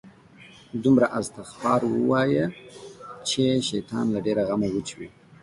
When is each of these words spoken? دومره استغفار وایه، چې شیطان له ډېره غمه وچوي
دومره 0.83 1.07
استغفار 1.19 1.81
وایه، 2.09 2.45
چې 3.27 3.41
شیطان 3.69 4.05
له 4.13 4.19
ډېره 4.25 4.41
غمه 4.49 4.69
وچوي 4.71 5.07